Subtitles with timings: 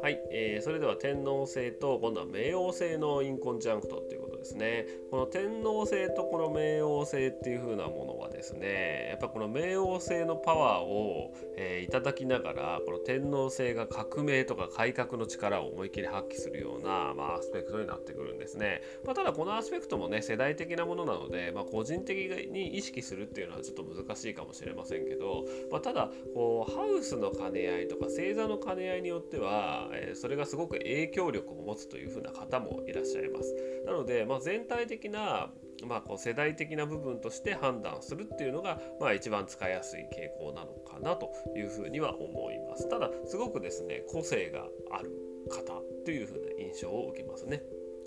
[0.00, 4.33] はい、えー、それでは天王星と今度は冥王星のインコンジャンクトということで。
[4.44, 22.16] ですねこの天王星とこの冥王星っていう風なものはですねやっぱこの冥王星のパワーを、えー、いただきながらこの天王星が革命とか改革の力を思いっきり発揮するような、まあ、アスペクトになってくるんですね、まあ、ただこのアスペクトもね世代的なものなので、まあ、個人的
[22.50, 33.54] に意識するっていうのはちょっと難しいかもしれませんけど、まあ、ただこうハウスの兼ね合いとか星座の兼ね合いによってはえー、それがすごく影響力を持つというふうな方もいらっしゃいます。
[33.86, 35.50] なので、まあ、ま全体的な
[35.86, 42.88] まあ、こう世代的な部分として判断するっていうのが、まあ、一番使いやすい傾向なのかなというふうには思います。
[42.88, 45.10] ただすごくですね個性がある
[45.50, 47.62] 方というふうな印象を受けますね。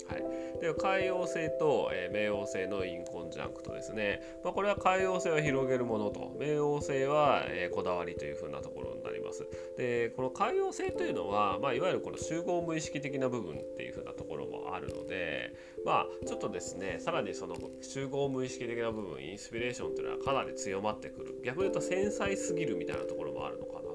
[0.08, 9.46] はい、では海王星と、えー、冥王星のインコンジャンクトですね、まあ、これは海王星は広げるものと冥王星は、えー、こだわりというふうなところになります。
[9.76, 21.40] でこの海王星というのは、まあ、いわゆるこの集合無意識的な部分っていうふうなところもあるのでまあちょっとですねさらにその集合無意識的な部分インスピレーションっていうのはかなり強まってくる。
[21.44, 23.87] 逆に言うと繊細すぎるみたいなところもあるのかな。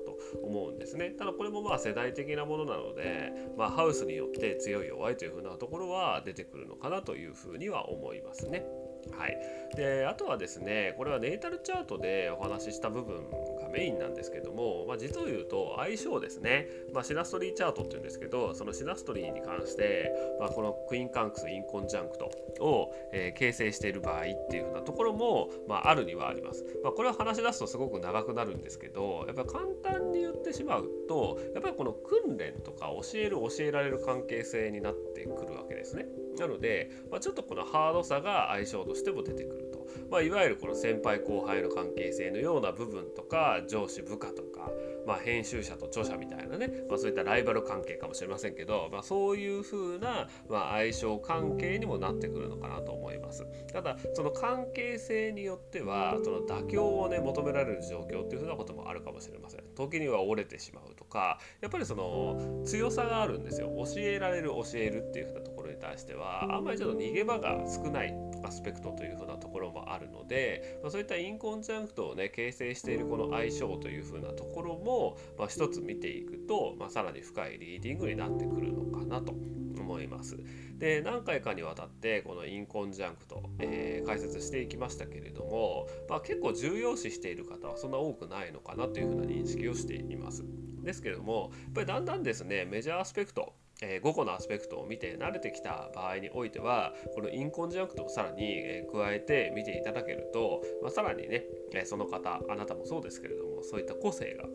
[0.43, 8.65] 思うんですねただこれもまあ世代的なものなので、まあ、ハウスによって強い弱いというふうなところは出てくるのかなというふうには思いますね。
[9.11, 9.38] はい、
[9.75, 13.25] であとはですねこれはネイタルチャートでお話しした部分
[13.73, 22.31] メインなんですけども、まあ、実を言うと相性ですね、まあ、シナストリーチャートっていうんですけどそのシナストリーに関して、まあ、このクインカンクスインコンジャンクト
[22.63, 36.05] を、えー、形成している場合っていうふうなところも、まあ、あるにはあります、まあ、これは話し出すとすごく長くなるんですけどやっぱ簡単に言ってしまうとやっぱりこの訓練とか教える教えられる関係性になってくるわけですね。
[36.37, 39.72] なので、まあ、ちょっとこのハードさが相性としても出てくる。
[40.09, 44.72] まあ、いわゆるこの先輩後輩の関係性のような部分とか上司部下とか、
[45.06, 53.45] まあ、編集者と著者みたいなね、まあ、そういったライバル関係かもしれませんけど、まあ、そういう風な、ま、相性関係にもなってくるのかなと思います。
[53.72, 59.61] ただその関係性によってはその妥協をね求められる状況っていう風なこともあるかもしれません。
[59.76, 63.70] 時には折れてしまうとかやっぱりその強さがあるんですよ。
[63.86, 68.14] 教えられる教えるっていう風なところに対してはあんまりちょっと逃げ場が少ない
[68.53, 79.33] スペクトという風なところもあるので、まあ、そういったインコンジャンクトをね形成しているこの相性という風なところも、まあ、一つ見ていくと、まあ、さらに深いリーディングになってくるのかなと
[79.80, 80.37] 思います。
[80.77, 90.43] で何回かにわたってこのインコンジャンクト、えー、解説していきましたけれども、まあ、結構重要視している方はそんな多くないのかなというふうな認識をしています。
[90.83, 93.53] ですけれどもやっぱりだんだんですねメジャーアスペクト
[93.83, 104.45] え5個のアスペクトを見て慣れてきた場合においてはこのインコンジャンクトをさらに、え加えて見ていただけると、まあ、さらにね、えその方あなたもそうですけれどもそういった個性が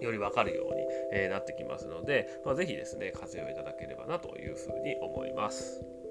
[0.00, 6.01] より分かるように、えなってきますので、まあ、是非ですね活用いただければなというふうに思います。